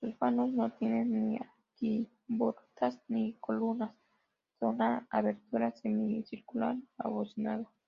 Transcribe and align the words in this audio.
Sus 0.00 0.18
vanos 0.18 0.52
no 0.52 0.70
tienen 0.72 1.30
ni 1.30 1.38
arquivoltas 1.38 3.00
ni 3.08 3.32
columnas, 3.40 3.94
solo 4.60 4.72
una 4.72 5.06
abertura 5.10 5.70
semicircular 5.80 6.76
abocinada. 6.98 7.64